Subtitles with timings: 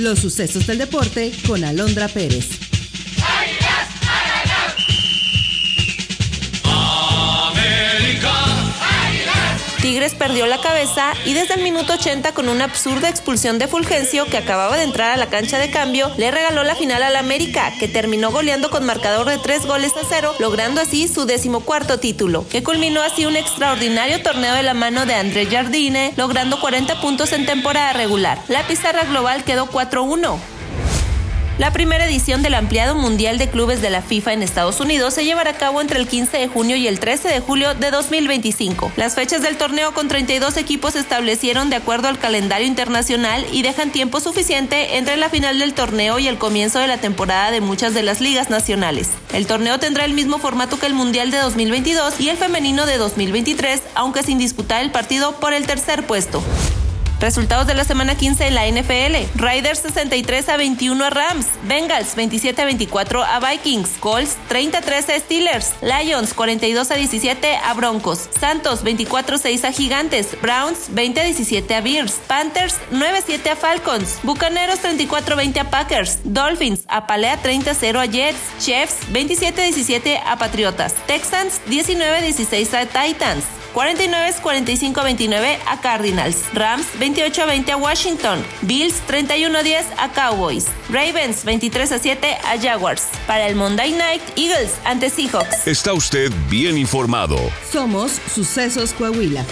[0.00, 2.69] Los sucesos del deporte con Alondra Pérez.
[9.80, 14.26] Tigres perdió la cabeza y desde el minuto 80 con una absurda expulsión de Fulgencio
[14.26, 17.72] que acababa de entrar a la cancha de cambio, le regaló la final al América,
[17.78, 22.46] que terminó goleando con marcador de tres goles a cero, logrando así su decimocuarto título,
[22.46, 27.32] que culminó así un extraordinario torneo de la mano de André Jardine, logrando 40 puntos
[27.32, 28.38] en temporada regular.
[28.48, 30.59] La pizarra global quedó 4-1.
[31.60, 35.26] La primera edición del ampliado Mundial de Clubes de la FIFA en Estados Unidos se
[35.26, 38.90] llevará a cabo entre el 15 de junio y el 13 de julio de 2025.
[38.96, 43.60] Las fechas del torneo con 32 equipos se establecieron de acuerdo al calendario internacional y
[43.60, 47.60] dejan tiempo suficiente entre la final del torneo y el comienzo de la temporada de
[47.60, 49.10] muchas de las ligas nacionales.
[49.34, 52.96] El torneo tendrá el mismo formato que el Mundial de 2022 y el femenino de
[52.96, 56.42] 2023, aunque sin disputar el partido por el tercer puesto.
[57.20, 59.38] Resultados de la semana 15 en la NFL.
[59.38, 61.46] Raiders 63 a 21 a Rams.
[61.64, 63.90] Bengals 27 a 24 a Vikings.
[64.00, 65.74] Colts 33 a Steelers.
[65.82, 68.30] Lions 42 a 17 a Broncos.
[68.40, 70.40] Santos 24 a 6 a Gigantes.
[70.40, 72.14] Browns 20 a 17 a Bears.
[72.26, 74.18] Panthers 9 a 7 a Falcons.
[74.22, 76.20] Bucaneros 34 a 20 a Packers.
[76.24, 78.40] Dolphins apalea 30 a 0 a Jets.
[78.64, 80.94] Chiefs 27 a 17 a Patriotas.
[81.06, 83.44] Texans 19 a 16 a Titans.
[83.72, 86.44] 49 45 a 29 a Cardinals.
[86.52, 88.44] Rams 28 a 20 a Washington.
[88.62, 90.66] Bills 31 a 10 a Cowboys.
[90.88, 93.08] Ravens 23 a 7 a Jaguars.
[93.26, 95.66] Para el Monday Night, Eagles ante Seahawks.
[95.66, 97.36] Está usted bien informado.
[97.70, 99.44] Somos Sucesos Coahuila.